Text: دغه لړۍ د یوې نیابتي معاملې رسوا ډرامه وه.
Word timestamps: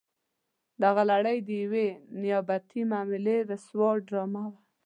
دغه 0.83 1.01
لړۍ 1.11 1.37
د 1.43 1.49
یوې 1.63 1.87
نیابتي 2.21 2.81
معاملې 2.91 3.37
رسوا 3.49 3.89
ډرامه 4.07 4.43
وه. 4.51 4.59